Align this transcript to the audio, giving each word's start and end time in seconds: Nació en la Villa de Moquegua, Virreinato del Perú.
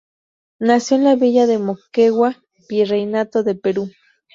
Nació 0.57 0.97
en 0.97 1.03
la 1.03 1.15
Villa 1.15 1.45
de 1.45 1.59
Moquegua, 1.59 2.35
Virreinato 2.67 3.43
del 3.43 3.59
Perú. 3.59 3.91